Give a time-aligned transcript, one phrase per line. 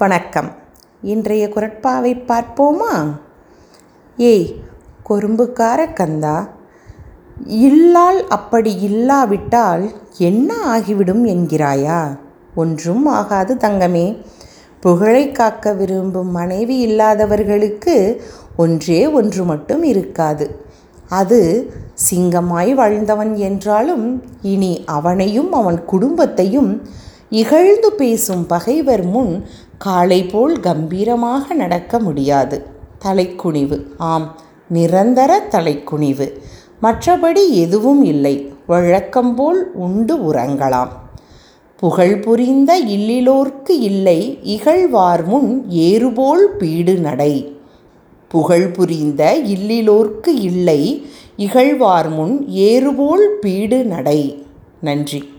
[0.00, 0.50] வணக்கம்.
[1.02, 3.20] இன்றைய குரட்பாவை பார்ப்போமா?
[4.16, 4.62] ஏய்
[5.08, 6.48] கொரும்புக்கார கந்தா
[7.46, 12.18] இல்லால் அப்படி இல்லாவிட்டால் என்ன ஆகிவிடும் என்கிறாயா?
[12.54, 14.24] ஒன்றும் ஆகாது தங்கமே.
[14.80, 18.22] புகழை காக்க விரும்பும் மனைவி இல்லாதவர்களுக்கு
[18.56, 20.64] ஒன்றே ஒன்று மட்டும் இருக்காது.
[21.08, 21.72] அது
[22.10, 26.88] சிங்கமாய் வாழ்ந்தவன் என்றாலும் இனி அவனையும் அவன் குடும்பத்தையும்
[27.30, 29.46] இகழ்ந்து பேசும் பகைவர் முன்
[29.78, 32.66] காளை போல் கம்பீரமாக நடக்க முடியாது.
[33.04, 33.82] தலைக்குனிவு.
[33.96, 34.36] ஆம்
[34.68, 36.32] நிரந்தர தலைக்குனிவு.
[36.82, 38.52] மற்றபடி எதுவும் இல்லை.
[38.66, 40.88] வழக்கம்போல் உண்டு உறங்கலாம்.
[41.76, 44.38] புகழ் புரிந்த இல்லிலோர்க்கு இல்லை.
[44.42, 47.56] இகழ்வார் முன் ஏறுபோல் பீடு நடை.
[48.28, 51.06] புகழ் புரிந்த இல்லிலோர்க்கு இல்லை.
[51.36, 54.44] இகழ்வார் முன் ஏறுபோல் பீடு நடை.
[54.80, 55.38] நன்றி.